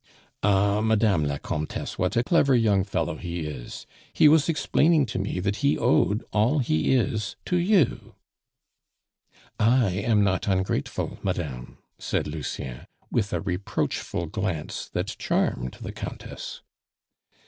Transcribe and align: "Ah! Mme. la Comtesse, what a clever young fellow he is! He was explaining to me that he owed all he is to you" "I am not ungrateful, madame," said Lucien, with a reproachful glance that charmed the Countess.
"Ah! 0.41 0.81
Mme. 0.81 1.25
la 1.25 1.37
Comtesse, 1.37 1.99
what 1.99 2.17
a 2.17 2.23
clever 2.23 2.55
young 2.55 2.83
fellow 2.83 3.17
he 3.17 3.41
is! 3.41 3.85
He 4.11 4.27
was 4.27 4.49
explaining 4.49 5.05
to 5.05 5.19
me 5.19 5.39
that 5.39 5.57
he 5.57 5.77
owed 5.77 6.25
all 6.33 6.57
he 6.57 6.95
is 6.95 7.35
to 7.45 7.57
you" 7.57 8.15
"I 9.59 9.91
am 9.91 10.23
not 10.23 10.47
ungrateful, 10.47 11.19
madame," 11.21 11.77
said 11.99 12.25
Lucien, 12.25 12.87
with 13.11 13.31
a 13.31 13.41
reproachful 13.41 14.25
glance 14.25 14.89
that 14.89 15.15
charmed 15.19 15.77
the 15.81 15.91
Countess. 15.91 16.63